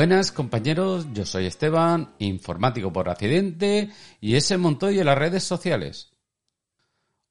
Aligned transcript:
Buenas 0.00 0.32
compañeros, 0.32 1.08
yo 1.12 1.26
soy 1.26 1.44
Esteban, 1.44 2.14
informático 2.20 2.90
por 2.90 3.10
accidente 3.10 3.90
y 4.18 4.36
ese 4.36 4.56
Montoya 4.56 5.00
en 5.00 5.04
las 5.06 5.18
redes 5.18 5.44
sociales. 5.44 6.08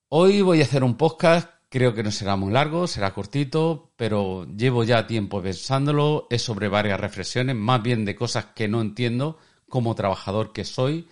Hoy 0.10 0.44
voy 0.44 0.62
a 0.62 0.66
hacer 0.66 0.84
un 0.84 0.96
podcast, 0.96 1.50
creo 1.68 1.96
que 1.96 2.04
no 2.04 2.12
será 2.12 2.36
muy 2.36 2.54
largo, 2.54 2.86
será 2.86 3.12
cortito, 3.12 3.92
pero 3.96 4.46
llevo 4.56 4.84
ya 4.84 5.08
tiempo 5.08 5.42
pensándolo, 5.42 6.28
es 6.30 6.44
sobre 6.44 6.68
varias 6.68 7.00
reflexiones, 7.00 7.56
más 7.56 7.82
bien 7.82 8.06
de 8.06 8.16
cosas 8.16 8.50
que 8.54 8.68
no 8.68 8.82
entiendo 8.82 9.40
como 9.68 9.96
trabajador 9.96 10.54
que 10.54 10.64
soy 10.64 11.08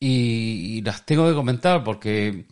y, 0.00 0.82
las 0.82 1.06
tengo 1.06 1.28
que 1.28 1.34
comentar 1.36 1.84
porque 1.84 2.46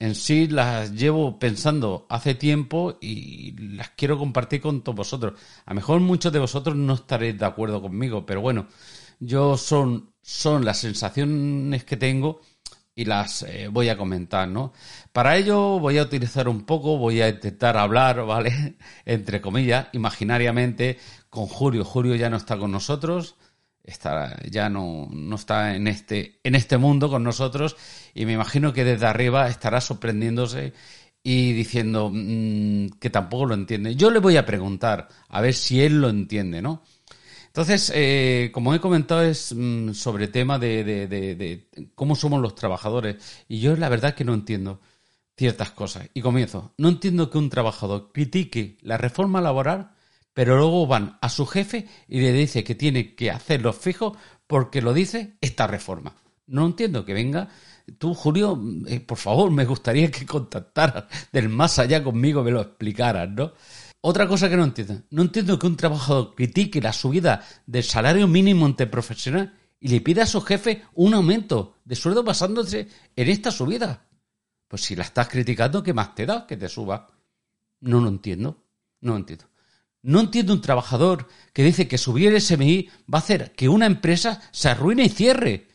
en 0.00 0.14
sí 0.14 0.48
las 0.48 0.92
llevo 0.92 1.38
pensando 1.38 2.06
hace 2.08 2.34
tiempo 2.34 2.98
y 3.00 3.52
las 3.76 3.90
quiero 3.90 4.18
compartir 4.18 4.62
con 4.62 4.82
todos 4.82 4.96
vosotros. 4.96 5.38
A 5.66 5.72
lo 5.72 5.76
mejor 5.76 6.00
muchos 6.00 6.32
de 6.32 6.38
vosotros 6.38 6.74
no 6.74 6.94
estaréis 6.94 7.38
de 7.38 7.44
acuerdo 7.44 7.82
conmigo, 7.82 8.24
pero 8.24 8.40
bueno, 8.40 8.66
yo 9.20 9.58
son, 9.58 10.14
son 10.22 10.64
las 10.64 10.78
sensaciones 10.78 11.84
que 11.84 11.98
tengo 11.98 12.40
y 12.94 13.04
las 13.04 13.42
eh, 13.42 13.68
voy 13.68 13.90
a 13.90 13.96
comentar, 13.96 14.48
¿no? 14.48 14.72
Para 15.12 15.36
ello 15.36 15.78
voy 15.78 15.98
a 15.98 16.02
utilizar 16.02 16.48
un 16.48 16.64
poco, 16.64 16.96
voy 16.96 17.20
a 17.20 17.28
intentar 17.28 17.76
hablar, 17.76 18.24
¿vale? 18.26 18.76
Entre 19.04 19.42
comillas, 19.42 19.88
imaginariamente 19.92 20.98
con 21.28 21.46
Julio. 21.46 21.84
Julio 21.84 22.14
ya 22.14 22.30
no 22.30 22.38
está 22.38 22.56
con 22.58 22.72
nosotros, 22.72 23.36
está, 23.84 24.36
ya 24.50 24.68
no, 24.68 25.08
no 25.10 25.36
está 25.36 25.74
en 25.74 25.86
este, 25.86 26.40
en 26.44 26.54
este 26.54 26.78
mundo 26.78 27.08
con 27.08 27.22
nosotros 27.22 27.76
y 28.14 28.26
me 28.26 28.32
imagino 28.32 28.72
que 28.72 28.84
desde 28.84 29.06
arriba 29.06 29.48
estará 29.48 29.80
sorprendiéndose 29.80 30.72
y 31.22 31.52
diciendo 31.52 32.10
mm, 32.12 32.98
que 33.00 33.10
tampoco 33.10 33.46
lo 33.46 33.54
entiende. 33.54 33.94
Yo 33.96 34.10
le 34.10 34.20
voy 34.20 34.36
a 34.36 34.46
preguntar 34.46 35.08
a 35.28 35.40
ver 35.40 35.54
si 35.54 35.82
él 35.82 36.00
lo 36.00 36.08
entiende, 36.08 36.62
¿no? 36.62 36.82
Entonces, 37.48 37.92
eh, 37.94 38.50
como 38.52 38.74
he 38.74 38.80
comentado, 38.80 39.22
es 39.22 39.52
mm, 39.54 39.92
sobre 39.92 40.28
tema 40.28 40.58
de, 40.58 40.84
de, 40.84 41.08
de, 41.08 41.34
de, 41.34 41.68
cómo 41.96 42.14
somos 42.14 42.40
los 42.40 42.54
trabajadores. 42.54 43.16
Y 43.48 43.60
yo 43.60 43.76
la 43.76 43.88
verdad 43.88 44.14
que 44.14 44.24
no 44.24 44.34
entiendo 44.34 44.80
ciertas 45.36 45.70
cosas. 45.72 46.08
Y 46.14 46.20
comienzo. 46.20 46.74
No 46.78 46.88
entiendo 46.88 47.28
que 47.28 47.38
un 47.38 47.50
trabajador 47.50 48.12
critique 48.12 48.78
la 48.82 48.98
reforma 48.98 49.40
laboral 49.40 49.92
pero 50.40 50.56
luego 50.56 50.86
van 50.86 51.18
a 51.20 51.28
su 51.28 51.44
jefe 51.44 51.86
y 52.08 52.18
le 52.18 52.32
dice 52.32 52.64
que 52.64 52.74
tiene 52.74 53.14
que 53.14 53.30
hacer 53.30 53.60
los 53.60 53.76
fijos 53.76 54.16
porque 54.46 54.80
lo 54.80 54.94
dice 54.94 55.36
esta 55.42 55.66
reforma. 55.66 56.14
No 56.46 56.64
entiendo 56.64 57.04
que 57.04 57.12
venga. 57.12 57.50
Tú, 57.98 58.14
Julio, 58.14 58.58
eh, 58.86 59.00
por 59.00 59.18
favor, 59.18 59.50
me 59.50 59.66
gustaría 59.66 60.10
que 60.10 60.24
contactaras 60.24 61.04
del 61.30 61.50
más 61.50 61.78
allá 61.78 62.02
conmigo, 62.02 62.42
me 62.42 62.52
lo 62.52 62.62
explicaras, 62.62 63.28
¿no? 63.28 63.52
Otra 64.00 64.26
cosa 64.26 64.48
que 64.48 64.56
no 64.56 64.64
entiendo. 64.64 65.02
No 65.10 65.20
entiendo 65.20 65.58
que 65.58 65.66
un 65.66 65.76
trabajador 65.76 66.34
critique 66.34 66.80
la 66.80 66.94
subida 66.94 67.46
del 67.66 67.84
salario 67.84 68.26
mínimo 68.26 68.66
interprofesional 68.66 69.58
y 69.78 69.88
le 69.88 70.00
pida 70.00 70.22
a 70.22 70.26
su 70.26 70.40
jefe 70.40 70.84
un 70.94 71.12
aumento 71.12 71.76
de 71.84 71.96
sueldo 71.96 72.22
basándose 72.22 72.88
en 73.14 73.28
esta 73.28 73.50
subida. 73.50 74.06
Pues 74.68 74.80
si 74.80 74.96
la 74.96 75.02
estás 75.04 75.28
criticando, 75.28 75.82
¿qué 75.82 75.92
más 75.92 76.14
te 76.14 76.24
da 76.24 76.46
que 76.46 76.56
te 76.56 76.70
suba? 76.70 77.10
No 77.80 78.00
lo 78.00 78.08
entiendo. 78.08 78.64
No 79.02 79.12
lo 79.12 79.18
entiendo. 79.18 79.49
No 80.02 80.20
entiendo 80.20 80.52
un 80.52 80.62
trabajador 80.62 81.28
que 81.52 81.62
dice 81.62 81.86
que 81.86 81.98
subir 81.98 82.28
el 82.28 82.40
SMI 82.40 82.88
va 83.12 83.18
a 83.18 83.22
hacer 83.22 83.52
que 83.52 83.68
una 83.68 83.86
empresa 83.86 84.40
se 84.50 84.68
arruine 84.68 85.04
y 85.04 85.08
cierre, 85.10 85.68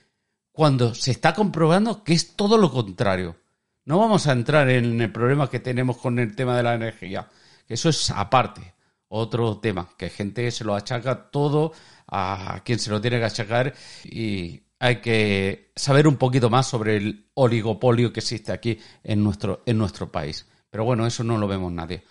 cuando 0.51 0.95
se 0.95 1.11
está 1.11 1.33
comprobando 1.33 2.03
que 2.03 2.13
es 2.13 2.35
todo 2.35 2.57
lo 2.57 2.71
contrario. 2.71 3.35
No 3.83 3.99
vamos 3.99 4.25
a 4.25 4.31
entrar 4.31 4.69
en 4.69 4.99
el 4.99 5.11
problema 5.11 5.49
que 5.49 5.59
tenemos 5.59 5.97
con 5.97 6.17
el 6.17 6.35
tema 6.35 6.57
de 6.57 6.63
la 6.63 6.73
energía, 6.73 7.29
que 7.67 7.75
eso 7.75 7.89
es 7.89 8.09
aparte, 8.09 8.73
otro 9.09 9.59
tema, 9.59 9.89
que 9.97 10.09
gente 10.09 10.49
se 10.49 10.63
lo 10.63 10.73
achaca 10.73 11.29
todo 11.29 11.73
a 12.07 12.61
quien 12.65 12.79
se 12.79 12.89
lo 12.89 12.99
tiene 12.99 13.19
que 13.19 13.25
achacar 13.25 13.73
y 14.03 14.63
hay 14.79 15.01
que 15.01 15.71
saber 15.75 16.07
un 16.07 16.17
poquito 16.17 16.49
más 16.49 16.67
sobre 16.67 16.97
el 16.97 17.29
oligopolio 17.35 18.11
que 18.11 18.21
existe 18.21 18.51
aquí 18.51 18.79
en 19.03 19.23
nuestro, 19.23 19.61
en 19.65 19.77
nuestro 19.77 20.11
país. 20.11 20.47
Pero 20.69 20.83
bueno, 20.83 21.05
eso 21.05 21.23
no 21.23 21.37
lo 21.37 21.47
vemos 21.47 21.71
nadie. 21.71 22.03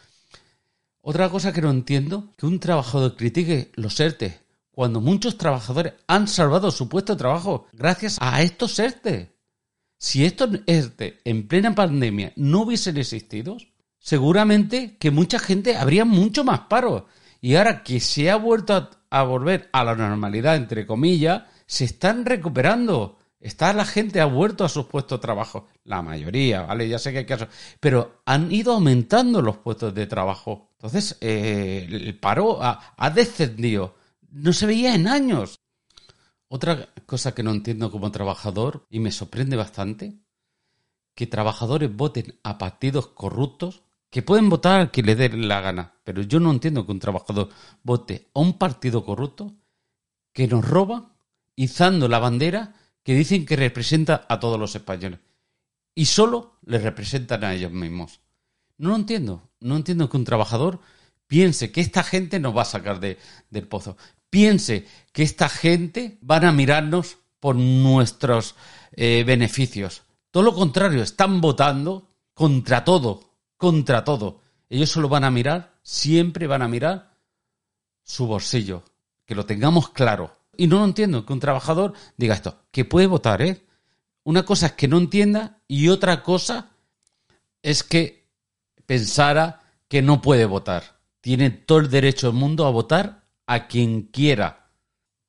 Otra 1.07 1.29
cosa 1.29 1.53
que 1.53 1.61
no 1.61 1.71
entiendo, 1.71 2.33
que 2.39 2.47
un 2.47 2.59
trabajador 2.59 3.15
critique 3.15 3.71
los 3.75 4.01
ERTE, 4.01 4.41
cuando 4.71 5.03
muchos 5.03 5.37
trabajadores 5.37 5.93
han 6.07 6.27
salvado 6.27 6.71
su 6.71 6.89
puesto 6.89 7.13
de 7.13 7.19
trabajo 7.19 7.67
gracias 7.75 8.17
a 8.23 8.41
estos 8.41 8.79
ERTE. 8.79 9.37
Si 9.99 10.25
estos 10.25 10.61
ERTE 10.67 11.21
en 11.27 11.47
plena 11.47 11.75
pandemia 11.75 12.33
no 12.37 12.63
hubiesen 12.63 12.97
existido, 12.97 13.59
seguramente 13.99 14.97
que 14.97 15.11
mucha 15.11 15.39
gente 15.39 15.77
habría 15.77 16.07
mucho 16.07 16.43
más 16.43 16.61
paro. 16.61 17.07
Y 17.43 17.57
ahora 17.57 17.83
que 17.83 18.01
se 18.01 18.31
ha 18.31 18.37
vuelto 18.37 18.75
a, 18.75 18.91
a 19.11 19.25
volver 19.25 19.69
a 19.73 19.85
la 19.85 19.95
normalidad, 19.95 20.57
entre 20.57 20.87
comillas, 20.87 21.43
se 21.67 21.85
están 21.85 22.25
recuperando. 22.25 23.19
Está 23.45 23.75
la 23.75 23.85
gente 23.85 24.23
ha 24.23 24.25
vuelto 24.25 24.65
a 24.65 24.71
sus 24.71 24.87
puestos 24.87 25.19
de 25.19 25.23
trabajo. 25.23 25.69
La 25.85 26.01
mayoría, 26.01 26.63
¿vale? 26.63 26.89
Ya 26.89 26.99
sé 26.99 27.13
que 27.13 27.19
hay 27.19 27.27
casos. 27.27 27.49
Pero 27.79 28.23
han 28.25 28.51
ido 28.51 28.73
aumentando 28.73 29.43
los 29.43 29.59
puestos 29.59 29.95
de 29.95 30.07
trabajo. 30.07 30.71
Entonces, 30.79 31.19
eh, 31.21 31.87
el 31.91 32.19
paro 32.19 32.63
ha, 32.63 32.95
ha, 32.97 33.11
descendido. 33.11 33.97
No 34.31 34.55
se 34.55 34.65
veía 34.65 34.95
en 34.95 35.07
años. 35.07 35.61
Otra 36.49 36.89
cosa 37.05 37.35
que 37.35 37.43
no 37.43 37.51
entiendo 37.51 37.91
como 37.91 38.11
trabajador, 38.11 38.87
y 38.89 38.99
me 38.99 39.13
sorprende 39.13 39.57
bastante, 39.57 40.17
que 41.15 41.27
trabajadores 41.27 41.95
voten 41.95 42.41
a 42.45 42.57
partidos 42.57 43.09
corruptos, 43.09 43.83
que 44.09 44.23
pueden 44.23 44.49
votar 44.49 44.81
al 44.81 44.91
que 44.91 45.03
le 45.03 45.17
dé 45.17 45.29
la 45.29 45.61
gana. 45.61 45.97
Pero 46.03 46.23
yo 46.23 46.41
no 46.41 46.51
entiendo 46.51 46.87
que 46.87 46.93
un 46.93 46.99
trabajador 46.99 47.51
vote 47.83 48.31
a 48.33 48.41
un 48.41 48.57
partido 48.57 49.05
corrupto 49.05 49.53
que 50.33 50.49
nos 50.49 50.67
roba 50.67 51.15
izando 51.57 52.09
la 52.09 52.19
bandera 52.21 52.75
que 53.05 53.15
dicen 53.15 53.47
que 53.47 53.55
representa 53.55 54.27
a 54.29 54.41
todos 54.41 54.59
los 54.59 54.75
españoles 54.75 55.21
y 55.95 56.07
solo 56.07 56.59
les 56.65 56.83
representan 56.83 57.45
a 57.45 57.55
ellos 57.55 57.71
mismos. 57.71 58.21
No 58.77 58.91
lo 58.91 58.97
entiendo. 58.97 59.51
No 59.61 59.77
entiendo 59.77 60.11
que 60.11 60.17
un 60.17 60.25
trabajador 60.25 60.81
piense 61.27 61.71
que 61.71 61.81
esta 61.81 62.03
gente 62.03 62.41
nos 62.41 62.57
va 62.57 62.63
a 62.63 62.67
sacar 62.67 63.01
de, 63.01 63.19
del 63.51 63.69
pozo. 63.69 63.97
Piense 64.31 64.87
que 65.13 65.23
esta 65.23 65.49
gente 65.49 66.19
van 66.21 66.45
a 66.45 66.53
mirarnos 66.53 67.19
por 67.39 67.57
nuestros 67.57 68.57
eh, 68.93 69.23
beneficios. 69.25 70.03
Todo 70.31 70.43
lo 70.43 70.55
contrario, 70.55 71.03
están 71.03 71.41
votando 71.41 72.09
contra 72.35 72.85
todo, 72.85 73.37
contra 73.57 74.03
todo. 74.03 74.41
Ellos 74.69 74.91
solo 74.91 75.09
van 75.09 75.25
a 75.25 75.31
mirar, 75.31 75.79
siempre 75.83 76.47
van 76.47 76.63
a 76.63 76.69
mirar 76.69 77.17
su 78.03 78.27
bolsillo. 78.27 78.83
Que 79.25 79.35
lo 79.35 79.47
tengamos 79.47 79.91
claro. 79.91 80.37
Y 80.57 80.67
no 80.67 80.79
lo 80.79 80.85
entiendo, 80.85 81.25
que 81.25 81.33
un 81.33 81.41
trabajador 81.41 81.95
diga 82.17 82.35
esto, 82.35 82.59
que 82.71 82.85
puede 82.85 83.07
votar, 83.07 83.43
¿eh? 83.43 83.65
Una 84.25 84.45
cosa 84.45 84.67
es 84.67 84.73
que 84.73 84.89
no 84.89 84.99
entienda 84.99 85.59
y 85.69 85.89
otra 85.89 86.23
cosa 86.23 86.71
es 87.63 87.83
que 87.83 88.27
pensara 88.87 89.63
que 89.89 90.03
no 90.03 90.23
puede 90.23 90.47
votar. 90.47 91.01
Tiene 91.21 91.51
todo 91.51 91.79
el 91.79 91.91
derecho 91.91 92.29
del 92.29 92.37
mundo 92.37 92.67
a 92.67 92.71
votar 92.71 93.25
a 93.47 93.67
quien 93.67 94.03
quiera. 94.03 94.71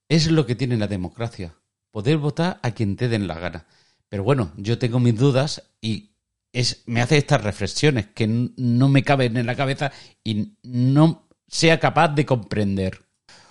Es 0.07 0.29
lo 0.29 0.45
que 0.45 0.55
tiene 0.55 0.77
la 0.77 0.87
democracia. 0.87 1.55
Poder 1.91 2.17
votar 2.17 2.59
a 2.61 2.71
quien 2.71 2.95
te 2.95 3.07
den 3.07 3.27
la 3.27 3.39
gana. 3.39 3.65
Pero 4.09 4.23
bueno, 4.23 4.51
yo 4.57 4.77
tengo 4.77 4.99
mis 4.99 5.17
dudas 5.17 5.63
y 5.81 6.11
es, 6.53 6.83
me 6.85 7.01
hace 7.01 7.17
estas 7.17 7.43
reflexiones 7.43 8.07
que 8.07 8.27
no 8.27 8.87
me 8.89 9.03
caben 9.03 9.35
en 9.37 9.45
la 9.45 9.55
cabeza 9.55 9.91
y 10.23 10.53
no 10.63 11.27
sea 11.47 11.79
capaz 11.79 12.09
de 12.09 12.25
comprender. 12.25 13.04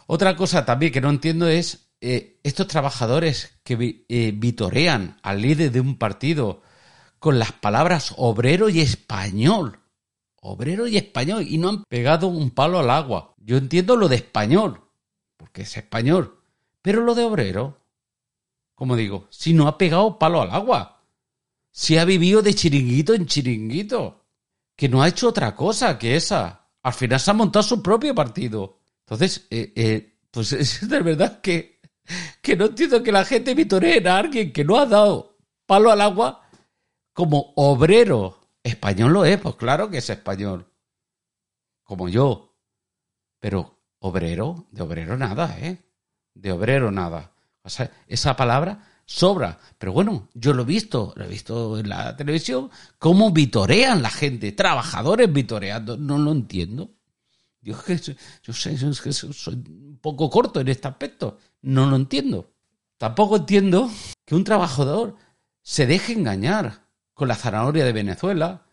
Otra 0.06 0.36
cosa 0.36 0.64
también 0.64 0.92
que 0.92 1.00
no 1.00 1.10
entiendo 1.10 1.48
es 1.48 1.90
eh, 2.00 2.40
estos 2.42 2.66
trabajadores 2.68 3.58
que 3.64 4.04
eh, 4.08 4.32
vitorean 4.34 5.18
al 5.22 5.40
líder 5.40 5.72
de 5.72 5.80
un 5.80 5.96
partido 5.96 6.62
con 7.18 7.38
las 7.38 7.52
palabras 7.52 8.14
obrero 8.16 8.68
y 8.68 8.80
español. 8.80 9.80
Obrero 10.40 10.86
y 10.86 10.96
español. 10.96 11.46
Y 11.48 11.58
no 11.58 11.70
han 11.70 11.84
pegado 11.84 12.28
un 12.28 12.50
palo 12.50 12.78
al 12.78 12.90
agua. 12.90 13.34
Yo 13.38 13.56
entiendo 13.56 13.96
lo 13.96 14.08
de 14.08 14.16
español, 14.16 14.82
porque 15.36 15.62
es 15.62 15.76
español. 15.76 16.40
Pero 16.82 17.00
lo 17.00 17.14
de 17.14 17.24
obrero, 17.24 17.80
como 18.74 18.96
digo, 18.96 19.26
si 19.30 19.54
no 19.54 19.68
ha 19.68 19.78
pegado 19.78 20.18
palo 20.18 20.42
al 20.42 20.50
agua 20.50 20.94
si 21.76 21.98
ha 21.98 22.04
vivido 22.04 22.40
de 22.40 22.54
chiringuito 22.54 23.14
en 23.14 23.26
chiringuito, 23.26 24.28
que 24.76 24.88
no 24.88 25.02
ha 25.02 25.08
hecho 25.08 25.28
otra 25.28 25.56
cosa 25.56 25.98
que 25.98 26.14
esa. 26.14 26.68
Al 26.84 26.92
final 26.92 27.18
se 27.18 27.32
ha 27.32 27.34
montado 27.34 27.64
su 27.64 27.82
propio 27.82 28.14
partido. 28.14 28.83
Entonces, 29.06 29.46
eh, 29.50 29.72
eh, 29.76 30.18
pues 30.30 30.52
es 30.52 30.88
de 30.88 31.00
verdad 31.00 31.40
que, 31.40 31.80
que 32.42 32.56
no 32.56 32.66
entiendo 32.66 33.02
que 33.02 33.12
la 33.12 33.24
gente 33.24 33.54
vitoree 33.54 34.06
a 34.08 34.18
alguien 34.18 34.52
que 34.52 34.64
no 34.64 34.78
ha 34.78 34.86
dado 34.86 35.36
palo 35.66 35.90
al 35.90 36.00
agua 36.00 36.42
como 37.12 37.52
obrero. 37.56 38.40
Español 38.62 39.12
lo 39.12 39.24
es, 39.24 39.38
pues 39.38 39.56
claro 39.56 39.90
que 39.90 39.98
es 39.98 40.10
español. 40.10 40.66
Como 41.82 42.08
yo. 42.08 42.56
Pero 43.38 43.78
obrero, 43.98 44.66
de 44.70 44.82
obrero 44.82 45.16
nada, 45.18 45.58
¿eh? 45.60 45.78
De 46.32 46.50
obrero 46.50 46.90
nada. 46.90 47.32
O 47.62 47.68
sea, 47.68 47.90
esa 48.08 48.36
palabra 48.36 49.02
sobra. 49.04 49.58
Pero 49.78 49.92
bueno, 49.92 50.28
yo 50.34 50.52
lo 50.52 50.62
he 50.62 50.66
visto, 50.66 51.12
lo 51.16 51.24
he 51.24 51.28
visto 51.28 51.78
en 51.78 51.88
la 51.88 52.16
televisión, 52.16 52.70
cómo 52.98 53.30
vitorean 53.32 54.02
la 54.02 54.10
gente, 54.10 54.52
trabajadores 54.52 55.32
vitoreando, 55.32 55.96
no 55.96 56.18
lo 56.18 56.32
entiendo. 56.32 56.93
Yo, 57.64 57.74
yo 58.42 58.52
sé, 58.52 58.76
yo 58.76 58.92
soy 58.92 59.54
un 59.54 59.98
poco 60.00 60.28
corto 60.28 60.60
en 60.60 60.68
este 60.68 60.86
aspecto, 60.86 61.38
no 61.62 61.86
lo 61.86 61.96
entiendo. 61.96 62.52
Tampoco 62.98 63.36
entiendo 63.36 63.90
que 64.24 64.34
un 64.34 64.44
trabajador 64.44 65.16
se 65.62 65.86
deje 65.86 66.12
engañar 66.12 66.84
con 67.14 67.26
la 67.26 67.34
zanahoria 67.34 67.84
de 67.84 67.92
Venezuela, 67.92 68.66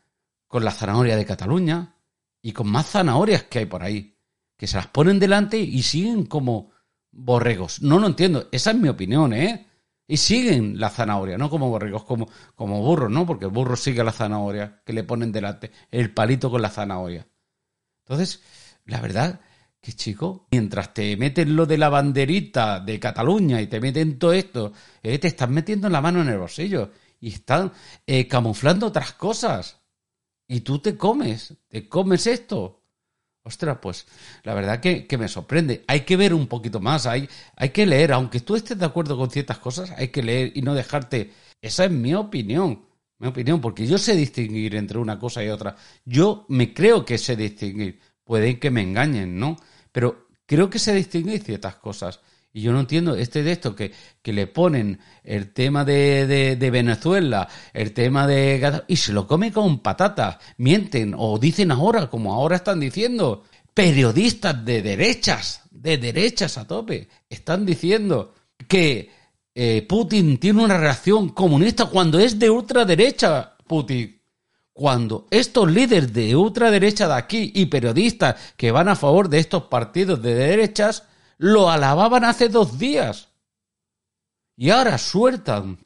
con 0.48 0.66
la 0.66 0.72
zanahoria 0.72 1.16
de 1.16 1.26
Cataluña 1.26 1.96
y 2.42 2.52
con 2.52 2.68
más 2.68 2.88
zanahorias 2.88 3.44
que 3.44 3.60
hay 3.60 3.66
por 3.66 3.82
ahí, 3.82 4.18
que 4.58 4.68
se 4.68 4.76
las 4.76 4.88
ponen 4.88 5.20
delante 5.20 5.58
y 5.58 5.82
siguen 5.84 6.26
como 6.26 6.72
borregos. 7.12 7.82
No 7.82 7.98
lo 7.98 8.08
entiendo, 8.08 8.50
esa 8.52 8.72
es 8.72 8.78
mi 8.78 8.90
opinión, 8.90 9.32
¿eh? 9.34 9.68
y 10.12 10.18
siguen 10.18 10.78
la 10.78 10.90
zanahoria, 10.90 11.38
no 11.38 11.50
como 11.50 11.70
borregos, 11.70 12.04
como, 12.04 12.28
como 12.54 12.82
burros, 12.82 13.10
¿no? 13.10 13.26
Porque 13.26 13.46
el 13.46 13.52
burro 13.52 13.78
sigue 13.78 14.04
la 14.04 14.12
zanahoria 14.12 14.82
que 14.86 14.92
le 14.92 15.06
ponen 15.06 15.32
delante, 15.32 15.72
el 15.90 16.14
palito 16.14 16.52
con 16.52 16.62
la 16.62 16.70
zanahoria. 16.70 17.26
Entonces, 18.04 18.42
la 18.86 19.02
verdad 19.02 19.42
que 19.82 19.94
chico, 19.94 20.48
mientras 20.52 20.94
te 20.94 21.18
meten 21.18 21.56
lo 21.56 21.66
de 21.66 21.78
la 21.78 21.90
banderita 21.90 22.80
de 22.80 23.00
Cataluña 23.00 23.62
y 23.62 23.68
te 23.68 23.80
meten 23.80 24.20
todo 24.20 24.34
esto, 24.34 24.74
eh, 25.02 25.18
te 25.18 25.28
están 25.28 25.52
metiendo 25.54 25.90
la 25.90 26.02
mano 26.02 26.22
en 26.22 26.30
el 26.30 26.38
bolsillo 26.38 26.92
y 27.20 27.30
están 27.30 27.72
eh, 28.06 28.28
camuflando 28.28 28.88
otras 28.88 29.14
cosas. 29.14 29.82
Y 30.48 30.62
tú 30.62 30.80
te 30.80 30.98
comes, 30.98 31.56
te 31.68 31.90
comes 31.90 32.28
esto. 32.28 32.84
Ostras, 33.44 33.80
pues 33.82 34.06
la 34.44 34.54
verdad 34.54 34.80
que, 34.80 35.08
me 35.18 35.28
sorprende. 35.28 35.84
Hay 35.88 36.02
que 36.02 36.16
ver 36.16 36.34
un 36.34 36.46
poquito 36.48 36.80
más, 36.80 37.08
hay, 37.08 37.28
hay 37.56 37.70
que 37.70 37.88
leer, 37.88 38.12
aunque 38.14 38.42
tú 38.42 38.56
estés 38.56 38.78
de 38.78 38.86
acuerdo 38.86 39.18
con 39.18 39.32
ciertas 39.32 39.58
cosas, 39.58 39.92
hay 39.92 40.10
que 40.10 40.22
leer 40.22 40.52
y 40.56 40.62
no 40.62 40.76
dejarte. 40.76 41.32
Esa 41.60 41.86
es 41.86 41.92
mi 41.92 42.14
opinión, 42.14 42.86
mi 43.18 43.28
opinión, 43.28 43.60
porque 43.60 43.88
yo 43.88 43.98
sé 43.98 44.16
distinguir 44.16 44.76
entre 44.76 45.00
una 45.00 45.18
cosa 45.18 45.44
y 45.44 45.50
otra. 45.50 45.76
Yo 46.06 46.46
me 46.50 46.74
creo 46.74 47.04
que 47.04 47.18
sé 47.18 47.36
distinguir. 47.36 48.00
Pueden 48.32 48.62
que 48.62 48.72
me 48.72 48.82
engañen, 48.82 49.38
¿no? 49.38 49.58
Pero 49.92 50.30
creo 50.46 50.70
que 50.70 50.80
sé 50.80 50.94
distinguir 50.94 51.44
ciertas 51.44 51.76
cosas. 51.76 52.22
Y 52.54 52.62
yo 52.62 52.72
no 52.72 52.80
entiendo 52.80 53.14
este 53.18 53.44
de 53.44 53.52
esto 53.52 53.76
que, 53.76 53.92
que 54.22 54.32
le 54.32 54.48
ponen 54.48 55.02
el 55.26 55.52
tema 55.52 55.84
de, 55.84 56.26
de, 56.28 56.56
de, 56.56 56.72
Venezuela, 56.72 57.50
el 57.74 57.92
tema 57.92 58.28
de... 58.28 58.84
y 58.88 58.96
se 58.96 59.12
lo 59.12 59.28
come 59.28 59.52
con 59.52 59.80
patatas. 59.80 60.38
Mienten 60.56 61.14
o 61.18 61.38
dicen 61.40 61.72
ahora, 61.72 62.10
como 62.10 62.34
ahora 62.34 62.56
están 62.56 62.80
diciendo, 62.80 63.44
periodistas 63.74 64.64
de 64.64 64.82
derechas, 64.82 65.64
de 65.70 65.98
derechas 65.98 66.58
a 66.58 66.66
tope, 66.66 67.10
están 67.30 67.66
diciendo 67.66 68.34
que 68.66 69.12
eh, 69.54 69.86
Putin 69.90 70.38
tiene 70.38 70.64
una 70.64 70.78
reacción 70.78 71.28
comunista 71.28 71.88
cuando 71.88 72.18
es 72.18 72.40
de 72.40 72.50
ultraderecha, 72.50 73.58
Putin. 73.68 74.21
Cuando 74.74 75.28
estos 75.32 75.70
líderes 75.70 76.14
de 76.14 76.36
ultraderecha 76.36 77.08
de 77.08 77.16
aquí 77.16 77.52
y 77.54 77.66
periodistas 77.66 78.54
que 78.56 78.72
van 78.72 78.88
a 78.88 78.96
favor 78.96 79.30
de 79.30 79.40
estos 79.40 79.64
partidos 79.64 80.22
de 80.22 80.34
derechas 80.34 81.04
lo 81.38 81.70
alababan 81.70 82.24
hace 82.24 82.50
dos 82.50 82.78
días. 82.78 83.30
Y 84.56 84.70
ahora 84.70 84.98
sueltan 84.98 85.80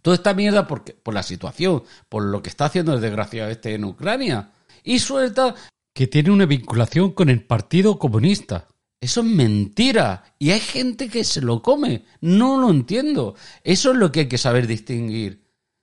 toda 0.00 0.14
esta 0.14 0.32
mierda 0.32 0.66
porque, 0.66 0.92
por 0.92 1.12
la 1.12 1.22
situación, 1.22 1.82
por 2.08 2.22
lo 2.22 2.42
que 2.42 2.48
está 2.48 2.66
haciendo 2.66 2.94
el 2.94 3.00
desgraciado 3.00 3.50
este 3.50 3.74
en 3.74 3.84
Ucrania. 3.84 4.52
Y 4.82 5.00
suelta 5.00 5.54
que 5.92 6.06
tiene 6.06 6.30
una 6.30 6.46
vinculación 6.46 7.12
con 7.12 7.28
el 7.28 7.42
Partido 7.44 7.98
Comunista. 7.98 8.68
Eso 9.00 9.20
es 9.20 9.26
mentira. 9.26 10.34
Y 10.38 10.50
hay 10.50 10.60
gente 10.60 11.08
que 11.08 11.24
se 11.24 11.40
lo 11.40 11.62
come. 11.62 12.04
No 12.20 12.60
lo 12.60 12.70
entiendo. 12.70 13.34
Eso 13.64 13.92
es 13.92 13.96
lo 13.96 14.12
que 14.12 14.20
hay 14.20 14.28
que 14.28 14.38
saber 14.38 14.66
distinguir. 14.66 15.39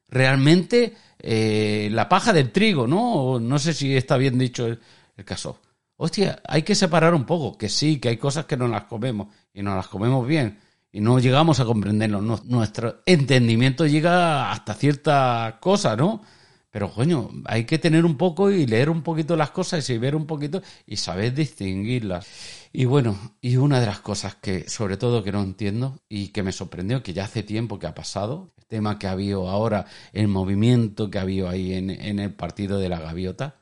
Realmente 0.08 0.96
eh, 1.20 1.90
la 1.92 2.08
paja 2.08 2.34
del 2.34 2.52
trigo, 2.52 2.88
¿no? 2.88 3.40
No 3.40 3.60
sé 3.60 3.74
si 3.74 3.96
está 3.96 4.18
bien 4.18 4.38
dicho 4.38 4.68
el 4.68 4.80
caso 5.26 5.60
hostia, 5.98 6.40
hay 6.48 6.62
que 6.62 6.76
separar 6.76 7.14
un 7.14 7.26
poco, 7.26 7.58
que 7.58 7.70
sí, 7.70 8.00
que 8.00 8.10
hay 8.10 8.18
cosas 8.18 8.46
que 8.46 8.56
no 8.56 8.68
las 8.68 8.84
comemos 8.84 9.28
y 9.54 9.62
no 9.64 9.76
las 9.76 9.88
comemos 9.88 10.26
bien 10.26 10.60
y 10.92 11.02
no 11.02 11.20
llegamos 11.20 11.60
a 11.60 11.66
comprenderlo. 11.66 12.22
nuestro 12.22 13.02
entendimiento 13.06 13.86
llega 13.86 14.52
hasta 14.52 14.74
cierta 14.74 15.58
cosa, 15.60 15.96
¿no? 15.96 16.22
Pero, 16.70 16.92
coño, 16.92 17.30
hay 17.46 17.66
que 17.66 17.80
tener 17.80 18.06
un 18.06 18.18
poco 18.18 18.52
y 18.52 18.66
leer 18.68 18.90
un 18.90 19.02
poquito 19.02 19.36
las 19.36 19.52
cosas 19.52 19.90
y 19.90 19.98
ver 19.98 20.16
un 20.16 20.28
poquito 20.28 20.62
y 20.86 20.98
saber 20.98 21.34
distinguirlas. 21.34 22.28
Y 22.74 22.86
bueno, 22.86 23.36
y 23.42 23.58
una 23.58 23.80
de 23.80 23.86
las 23.86 24.00
cosas 24.00 24.36
que, 24.36 24.70
sobre 24.70 24.98
todo, 24.98 25.24
que 25.24 25.32
no 25.32 25.42
entiendo 25.42 26.00
y 26.10 26.30
que 26.30 26.44
me 26.44 26.52
sorprendió, 26.52 27.02
que 27.02 27.14
ya 27.14 27.26
hace 27.26 27.44
tiempo 27.44 27.80
que 27.80 27.88
ha 27.88 27.96
pasado, 27.96 28.54
el 28.58 28.66
tema 28.66 29.00
que 29.00 29.08
ha 29.08 29.12
habido 29.12 29.50
ahora, 29.50 29.86
el 30.14 30.28
movimiento 30.28 31.10
que 31.10 31.18
ha 31.18 31.22
habido 31.22 31.50
ahí 31.50 31.74
en, 31.74 31.90
en 31.90 32.20
el 32.20 32.34
partido 32.34 32.80
de 32.80 32.90
la 32.90 33.00
gaviota, 33.00 33.56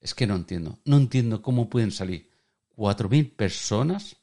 es 0.00 0.14
que 0.14 0.26
no 0.26 0.36
entiendo. 0.36 0.78
No 0.84 0.96
entiendo 0.96 1.42
cómo 1.42 1.68
pueden 1.68 1.90
salir 1.90 2.30
4.000 2.76 3.34
personas, 3.34 4.16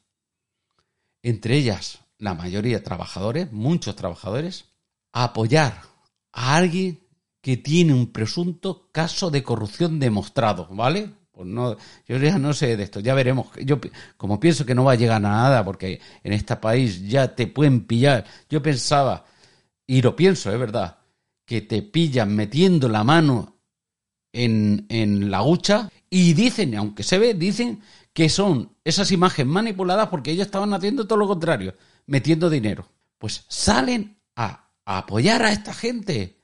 entre 1.22 1.56
ellas 1.56 2.00
la 2.18 2.34
mayoría 2.34 2.82
trabajadores, 2.82 3.52
muchos 3.52 3.96
trabajadores, 3.96 4.66
a 5.12 5.24
apoyar 5.24 5.82
a 6.32 6.56
alguien 6.56 7.00
que 7.40 7.56
tiene 7.56 7.92
un 7.92 8.12
presunto 8.12 8.88
caso 8.92 9.30
de 9.30 9.42
corrupción 9.42 9.98
demostrado, 9.98 10.68
¿vale? 10.70 11.10
No, 11.44 11.76
yo 12.06 12.16
ya 12.18 12.38
no 12.38 12.52
sé 12.52 12.76
de 12.76 12.84
esto, 12.84 13.00
ya 13.00 13.14
veremos. 13.14 13.48
Yo 13.64 13.78
como 14.16 14.40
pienso 14.40 14.66
que 14.66 14.74
no 14.74 14.84
va 14.84 14.92
a 14.92 14.96
llegar 14.96 15.16
a 15.16 15.20
nada, 15.20 15.64
porque 15.64 16.00
en 16.22 16.32
este 16.32 16.56
país 16.56 17.08
ya 17.08 17.34
te 17.34 17.46
pueden 17.46 17.86
pillar. 17.86 18.24
Yo 18.48 18.62
pensaba, 18.62 19.24
y 19.86 20.02
lo 20.02 20.16
pienso, 20.16 20.52
es 20.52 20.58
verdad, 20.58 20.98
que 21.44 21.62
te 21.62 21.82
pillan 21.82 22.34
metiendo 22.34 22.88
la 22.88 23.04
mano 23.04 23.56
en, 24.32 24.86
en 24.88 25.30
la 25.30 25.42
hucha 25.42 25.90
y 26.08 26.34
dicen, 26.34 26.74
aunque 26.76 27.02
se 27.02 27.18
ve, 27.18 27.34
dicen 27.34 27.82
que 28.12 28.28
son 28.28 28.76
esas 28.84 29.10
imágenes 29.12 29.52
manipuladas 29.52 30.08
porque 30.08 30.30
ellos 30.30 30.46
estaban 30.46 30.74
haciendo 30.74 31.06
todo 31.06 31.18
lo 31.18 31.28
contrario, 31.28 31.74
metiendo 32.06 32.50
dinero. 32.50 32.86
Pues 33.18 33.44
salen 33.48 34.18
a, 34.36 34.70
apoyar 34.84 35.42
a 35.42 35.52
esta 35.52 35.72
gente 35.72 36.41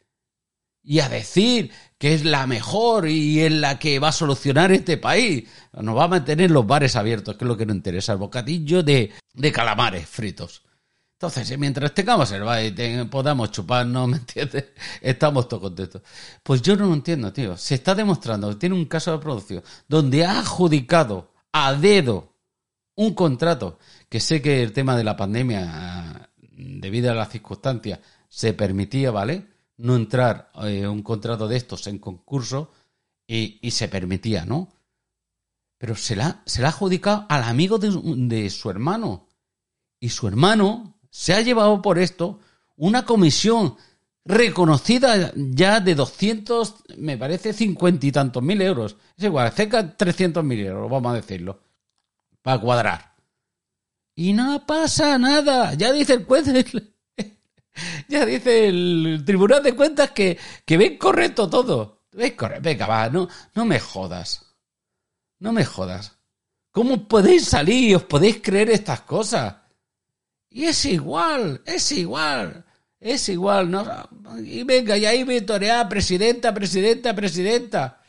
y 0.88 1.00
a 1.00 1.09
decir 1.11 1.71
que 1.99 2.14
es 2.14 2.25
la 2.25 2.47
mejor 2.47 3.09
y 3.09 3.40
es 3.40 3.52
la 3.52 3.78
que 3.78 3.99
va 3.99 4.09
a 4.09 4.12
solucionar 4.12 4.73
este 4.73 4.97
país. 4.97 5.47
Nos 5.75 5.95
va 5.95 6.04
a 6.04 6.09
mantener 6.09 6.50
los 6.50 6.66
bares 6.66 6.97
abiertos, 6.97 7.37
que 7.37 7.45
es 7.45 7.49
lo 7.49 7.59
que 7.59 7.66
nos 7.66 7.76
interesa, 7.76 8.12
el 8.12 8.18
bocadillo 8.18 8.83
de, 8.83 9.12
de 9.35 9.52
calamares 9.52 10.09
fritos. 10.09 10.62
Entonces, 11.12 11.59
mientras 11.59 11.92
tengamos 11.92 12.33
el 12.33 12.42
baile, 12.42 13.04
podamos 13.04 13.50
chuparnos, 13.50 14.09
¿me 14.09 14.16
entiendes? 14.16 14.64
Estamos 15.02 15.47
todos 15.47 15.64
contentos. 15.64 16.00
Pues 16.42 16.62
yo 16.62 16.75
no 16.75 16.87
lo 16.87 16.95
entiendo, 16.95 17.35
tío. 17.35 17.54
Se 17.59 17.75
está 17.75 17.95
demostrando 17.95 18.57
tiene 18.57 18.75
un 18.75 18.87
caso 18.87 19.12
de 19.12 19.18
producción 19.18 19.62
donde 19.88 20.25
ha 20.25 20.38
adjudicado 20.38 21.35
a 21.52 21.75
dedo 21.75 22.33
un 22.95 23.12
contrato, 23.12 23.78
que 24.09 24.21
sé 24.21 24.40
que 24.40 24.62
el 24.62 24.73
tema 24.73 24.97
de 24.97 25.04
la 25.04 25.18
pandemia, 25.18 26.30
debido 26.40 27.11
a 27.11 27.14
las 27.14 27.28
circunstancias, 27.28 27.99
se 28.30 28.54
permitía, 28.54 29.11
¿vale? 29.11 29.57
No 29.78 29.97
entrar 29.97 30.50
eh, 30.62 30.87
un 30.87 31.02
contrato 31.02 31.49
de 31.49 31.56
estos 31.56 31.87
en 31.87 31.99
concurso 31.99 32.70
y, 33.26 33.70
se 33.70 33.88
permitía, 33.88 34.44
¿no? 34.44 34.68
Pero 35.78 35.94
se 35.94 36.16
la, 36.16 36.42
se 36.47 36.61
la 36.61 36.68
ha 36.68 36.70
adjudicado 36.70 37.26
al 37.28 37.44
amigo 37.44 37.78
de, 37.78 37.90
de 38.28 38.50
su 38.50 38.70
hermano 38.70 39.26
y 40.00 40.11
su 40.11 40.28
hermano 40.28 40.99
se 41.11 41.35
ha 41.35 41.40
llevado 41.40 41.80
por 41.82 41.99
esto 41.99 42.40
una 42.76 43.04
comisión 43.04 43.76
reconocida 44.28 45.32
ya 45.35 45.80
de 45.80 45.94
200, 45.94 46.75
me 46.99 47.16
parece, 47.16 47.52
cincuenta 47.52 48.06
y 48.06 48.12
tantos 48.12 48.42
mil 48.42 48.61
euros. 48.61 48.97
Es 49.16 49.25
igual, 49.25 49.50
cerca 49.52 49.82
de 49.82 49.94
300 49.94 50.44
mil 50.44 50.61
euros, 50.61 50.90
vamos 50.90 51.12
a 51.12 51.16
decirlo, 51.16 51.61
para 52.42 52.61
cuadrar. 52.61 53.14
Y 54.14 54.35
no 54.35 54.66
pasa 54.66 55.16
nada, 55.18 55.75
ya 55.75 55.92
dice 55.92 56.14
el 56.14 56.25
juez, 56.25 56.47
ya 58.08 58.25
dice 58.25 58.68
el 58.68 59.23
Tribunal 59.25 59.62
de 59.62 59.75
Cuentas 59.75 60.11
que, 60.12 60.38
que 60.64 60.76
ven 60.76 60.99
correcto 60.99 61.49
todo. 61.49 62.02
Ven 62.12 62.35
correcto, 62.37 62.62
venga, 62.62 62.87
va, 62.87 63.08
no, 63.08 63.28
no 63.54 63.64
me 63.64 63.78
jodas. 63.78 64.54
No 65.38 65.52
me 65.52 65.64
jodas. 65.64 66.16
¿Cómo 66.70 67.08
podéis 67.08 67.47
salir 67.47 67.90
y 67.90 67.94
os 67.94 68.04
podéis 68.04 68.40
creer 68.42 68.70
estas 68.70 69.02
cosas? 69.02 69.56
Y 70.50 70.64
es 70.64 70.85
igual, 70.85 71.62
es 71.64 71.92
igual. 71.92 72.64
Es 73.00 73.28
igual, 73.28 73.70
¿no? 73.70 73.85
Y 74.44 74.64
venga, 74.64 74.97
y 74.97 75.06
ahí 75.06 75.23
victoria, 75.23 75.88
presidenta, 75.88 76.52
presidenta, 76.52 77.14
presidenta. 77.14 78.02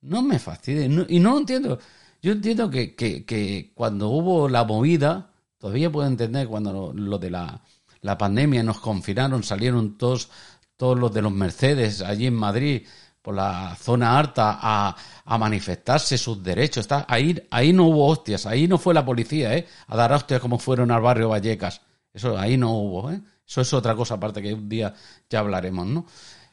No 0.00 0.22
me 0.22 0.38
fastidie. 0.38 0.84
y 1.08 1.20
no 1.20 1.38
entiendo. 1.38 1.78
Yo 2.24 2.32
entiendo 2.32 2.70
que, 2.70 2.94
que, 2.94 3.70
cuando 3.74 4.08
hubo 4.08 4.48
la 4.48 4.64
movida, 4.64 5.30
todavía 5.58 5.92
puedo 5.92 6.08
entender 6.08 6.48
cuando 6.48 6.90
lo, 6.94 7.18
de 7.18 7.30
la, 7.30 7.60
la, 8.04 8.18
pandemia 8.18 8.62
nos 8.62 8.78
confinaron, 8.80 9.42
salieron 9.42 9.98
todos, 9.98 10.28
todos 10.76 10.98
los 10.98 11.12
de 11.12 11.22
los 11.22 11.32
Mercedes 11.32 12.00
allí 12.00 12.26
en 12.26 12.34
Madrid, 12.34 12.86
por 13.22 13.34
la 13.34 13.74
zona 13.80 14.18
alta, 14.18 14.58
a, 14.60 14.96
a 15.24 15.38
manifestarse 15.38 16.18
sus 16.18 16.42
derechos. 16.42 16.82
Está, 16.82 17.06
ahí, 17.08 17.42
ahí 17.50 17.72
no 17.72 17.86
hubo 17.86 18.06
hostias, 18.06 18.46
ahí 18.46 18.68
no 18.68 18.78
fue 18.78 18.92
la 18.92 19.04
policía, 19.04 19.56
¿eh? 19.56 19.66
A 19.86 19.96
dar 19.96 20.12
hostias 20.12 20.40
como 20.40 20.58
fueron 20.58 20.90
al 20.90 21.00
barrio 21.00 21.30
Vallecas. 21.30 21.80
Eso 22.12 22.38
ahí 22.38 22.56
no 22.56 22.72
hubo, 22.72 23.10
¿eh? 23.10 23.20
Eso 23.46 23.60
es 23.60 23.72
otra 23.72 23.94
cosa 23.94 24.14
aparte 24.14 24.42
que 24.42 24.54
un 24.54 24.68
día 24.68 24.94
ya 25.28 25.40
hablaremos, 25.40 25.86
¿no? 25.86 26.06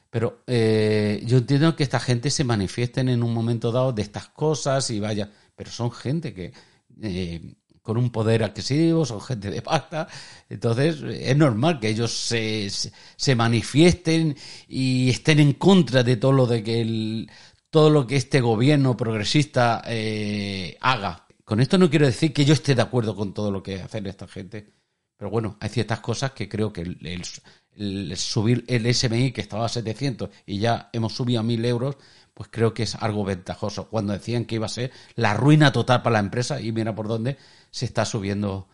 Pero 0.09 0.43
eh, 0.45 1.23
yo 1.25 1.37
entiendo 1.37 1.75
que 1.75 1.83
esta 1.83 1.99
gente 1.99 2.29
se 2.29 2.43
manifiesten 2.43 3.07
en 3.07 3.23
un 3.23 3.33
momento 3.33 3.71
dado 3.71 3.93
de 3.93 4.01
estas 4.01 4.27
cosas 4.27 4.89
y 4.89 4.99
vaya, 4.99 5.31
pero 5.55 5.71
son 5.71 5.89
gente 5.91 6.33
que 6.33 6.53
eh, 7.01 7.55
con 7.81 7.97
un 7.97 8.11
poder 8.11 8.43
adquisitivo, 8.43 9.05
son 9.05 9.21
gente 9.21 9.49
de 9.49 9.61
pasta, 9.61 10.07
entonces 10.49 11.01
es 11.01 11.35
normal 11.35 11.79
que 11.79 11.89
ellos 11.89 12.11
se, 12.11 12.69
se, 12.69 13.35
manifiesten 13.35 14.35
y 14.67 15.09
estén 15.09 15.39
en 15.39 15.53
contra 15.53 16.03
de 16.03 16.17
todo 16.17 16.31
lo 16.31 16.45
de 16.45 16.63
que 16.63 16.81
el, 16.81 17.31
todo 17.71 17.89
lo 17.89 18.05
que 18.05 18.17
este 18.17 18.41
gobierno 18.41 18.95
progresista 18.95 19.81
eh, 19.87 20.77
haga. 20.81 21.25
Con 21.45 21.59
esto 21.59 21.77
no 21.77 21.89
quiero 21.89 22.05
decir 22.05 22.33
que 22.33 22.45
yo 22.45 22.53
esté 22.53 22.75
de 22.75 22.81
acuerdo 22.81 23.15
con 23.15 23.33
todo 23.33 23.49
lo 23.49 23.63
que 23.63 23.81
hacen 23.81 24.05
esta 24.05 24.27
gente, 24.27 24.73
pero 25.17 25.31
bueno, 25.31 25.57
hay 25.59 25.69
ciertas 25.69 26.01
cosas 26.01 26.31
que 26.31 26.49
creo 26.49 26.73
que 26.73 26.81
el, 26.81 28.15
subir 28.15 28.65
el 28.67 28.93
SMI, 28.93 29.31
que 29.31 29.41
estaba 29.41 29.65
a 29.65 29.69
700 29.69 30.29
y 30.45 30.59
ya 30.59 30.89
hemos 30.93 31.13
subido 31.13 31.39
a 31.39 31.43
1000 31.43 31.65
euros, 31.65 31.97
pues 32.33 32.49
creo 32.51 32.73
que 32.73 32.83
es 32.83 32.95
algo 32.95 33.23
ventajoso. 33.23 33.87
Cuando 33.87 34.13
decían 34.13 34.45
que 34.45 34.55
iba 34.55 34.65
a 34.65 34.69
ser 34.69 34.91
la 35.15 35.33
ruina 35.33 35.71
total 35.71 36.01
para 36.01 36.13
la 36.13 36.19
empresa, 36.19 36.61
y 36.61 36.71
mira 36.71 36.95
por 36.95 37.07
dónde 37.07 37.37
se 37.69 37.85
está 37.85 38.05
subiendo, 38.05 38.67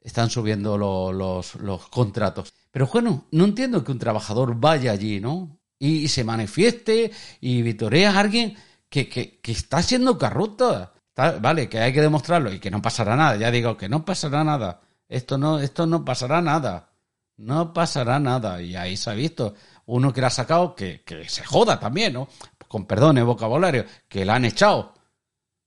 están 0.00 0.30
subiendo 0.30 0.76
los, 0.78 1.54
los 1.56 1.88
contratos. 1.88 2.52
Pero 2.70 2.86
bueno, 2.86 3.26
no 3.32 3.44
entiendo 3.44 3.82
que 3.84 3.92
un 3.92 3.98
trabajador 3.98 4.54
vaya 4.56 4.92
allí, 4.92 5.20
¿no? 5.20 5.58
Y, 5.78 6.08
se 6.08 6.24
manifieste 6.24 7.10
y 7.40 7.62
vitorea 7.62 8.12
a 8.12 8.20
alguien 8.20 8.54
que, 8.88 9.08
que, 9.08 9.40
que 9.40 9.52
está 9.52 9.82
siendo 9.82 10.18
corrupto. 10.18 10.92
vale, 11.40 11.68
que 11.68 11.80
hay 11.80 11.92
que 11.92 12.02
demostrarlo 12.02 12.52
y 12.52 12.60
que 12.60 12.70
no 12.70 12.82
pasará 12.82 13.16
nada. 13.16 13.36
Ya 13.36 13.50
digo 13.50 13.76
que 13.76 13.88
no 13.88 14.04
pasará 14.04 14.44
nada 14.44 14.82
esto 15.10 15.36
no, 15.36 15.58
esto 15.58 15.86
no 15.86 16.04
pasará 16.04 16.40
nada. 16.40 16.92
No 17.36 17.72
pasará 17.72 18.18
nada. 18.20 18.62
Y 18.62 18.76
ahí 18.76 18.96
se 18.96 19.10
ha 19.10 19.14
visto. 19.14 19.54
Uno 19.86 20.12
que 20.12 20.20
la 20.20 20.28
ha 20.28 20.30
sacado, 20.30 20.74
que, 20.74 21.02
que 21.02 21.28
se 21.28 21.44
joda 21.44 21.80
también, 21.80 22.12
¿no? 22.12 22.28
Con 22.70 22.86
perdón 22.86 23.18
el 23.18 23.24
vocabulario, 23.24 23.84
que 24.06 24.24
la 24.24 24.36
han 24.36 24.44
echado. 24.44 24.94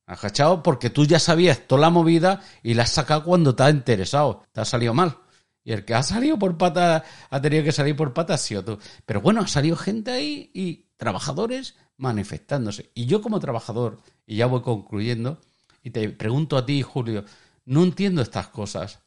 Han 0.05 0.17
echado 0.23 0.63
porque 0.63 0.89
tú 0.89 1.05
ya 1.05 1.19
sabías 1.19 1.67
toda 1.67 1.81
la 1.81 1.89
movida 1.89 2.41
y 2.63 2.75
la 2.75 2.83
has 2.83 2.91
sacado 2.91 3.25
cuando 3.25 3.53
te 3.53 3.63
ha 3.63 3.69
interesado. 3.69 4.45
Te 4.53 4.61
ha 4.61 4.65
salido 4.65 4.93
mal. 4.93 5.17
Y 5.65 5.73
el 5.73 5.83
que 5.83 5.95
ha 5.95 6.01
salido 6.01 6.39
por 6.39 6.57
pata, 6.57 7.03
ha 7.29 7.41
tenido 7.41 7.65
que 7.65 7.73
salir 7.73 7.97
por 7.97 8.13
pata, 8.13 8.35
ha 8.35 8.37
sido 8.37 8.63
tú. 8.63 8.79
Pero 9.05 9.19
bueno, 9.19 9.41
ha 9.41 9.47
salido 9.47 9.75
gente 9.75 10.11
ahí 10.11 10.49
y 10.53 10.85
trabajadores 10.95 11.75
manifestándose. 11.97 12.89
Y 12.93 13.05
yo 13.05 13.21
como 13.21 13.41
trabajador, 13.41 13.99
y 14.25 14.37
ya 14.37 14.45
voy 14.45 14.61
concluyendo, 14.61 15.41
y 15.83 15.89
te 15.89 16.07
pregunto 16.07 16.55
a 16.55 16.65
ti, 16.65 16.83
Julio, 16.83 17.25
no 17.65 17.83
entiendo 17.83 18.21
estas 18.21 18.47
cosas. 18.47 19.01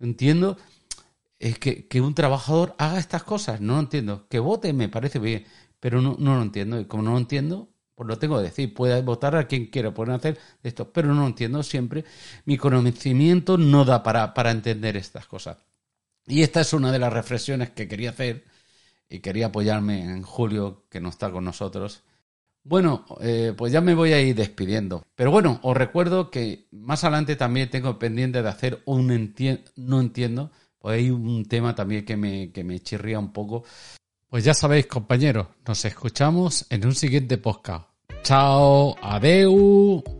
Entiendo 0.00 0.56
es 1.40 1.58
que, 1.58 1.88
que, 1.88 2.00
un 2.00 2.14
trabajador 2.14 2.74
haga 2.78 2.98
estas 2.98 3.24
cosas. 3.24 3.60
No 3.60 3.74
lo 3.74 3.80
entiendo. 3.80 4.28
Que 4.28 4.38
vote 4.38 4.72
me 4.72 4.88
parece 4.88 5.18
bien, 5.18 5.46
pero 5.80 6.00
no, 6.00 6.16
no 6.18 6.36
lo 6.36 6.42
entiendo. 6.42 6.78
Y 6.78 6.84
como 6.84 7.02
no 7.02 7.12
lo 7.12 7.18
entiendo, 7.18 7.70
pues 7.96 8.06
lo 8.06 8.18
tengo 8.18 8.36
que 8.36 8.44
decir. 8.44 8.74
Puede 8.74 9.02
votar 9.02 9.34
a 9.34 9.48
quien 9.48 9.66
quiera, 9.66 9.92
pueden 9.92 10.14
hacer 10.14 10.38
esto, 10.62 10.92
pero 10.92 11.08
no 11.14 11.22
lo 11.22 11.26
entiendo 11.26 11.62
siempre. 11.62 12.04
Mi 12.44 12.58
conocimiento 12.58 13.58
no 13.58 13.84
da 13.84 14.02
para, 14.02 14.34
para 14.34 14.50
entender 14.50 14.96
estas 14.96 15.26
cosas. 15.26 15.58
Y 16.26 16.42
esta 16.42 16.60
es 16.60 16.72
una 16.74 16.92
de 16.92 16.98
las 16.98 17.12
reflexiones 17.12 17.70
que 17.70 17.88
quería 17.88 18.10
hacer 18.10 18.44
y 19.08 19.20
quería 19.20 19.46
apoyarme 19.46 20.04
en 20.04 20.22
Julio, 20.22 20.84
que 20.90 21.00
no 21.00 21.08
está 21.08 21.30
con 21.30 21.44
nosotros. 21.44 22.04
Bueno, 22.62 23.06
eh, 23.22 23.54
pues 23.56 23.72
ya 23.72 23.80
me 23.80 23.94
voy 23.94 24.12
a 24.12 24.20
ir 24.20 24.36
despidiendo. 24.36 25.04
Pero 25.14 25.30
bueno, 25.30 25.58
os 25.62 25.76
recuerdo 25.76 26.30
que 26.30 26.68
más 26.70 27.02
adelante 27.02 27.34
también 27.34 27.70
tengo 27.70 27.98
pendiente 27.98 28.42
de 28.42 28.48
hacer 28.48 28.82
un 28.84 29.34
no 29.76 30.00
entiendo. 30.00 30.50
Pues 30.80 30.98
hay 30.98 31.10
un 31.10 31.44
tema 31.44 31.74
también 31.74 32.04
que 32.04 32.16
me, 32.16 32.50
que 32.50 32.64
me 32.64 32.80
chirría 32.80 33.18
un 33.18 33.32
poco. 33.32 33.64
Pues 34.28 34.44
ya 34.44 34.54
sabéis, 34.54 34.86
compañeros, 34.86 35.48
nos 35.66 35.84
escuchamos 35.84 36.66
en 36.70 36.86
un 36.86 36.94
siguiente 36.94 37.36
podcast. 37.36 37.86
Chao, 38.22 38.96
adeu. 39.02 40.19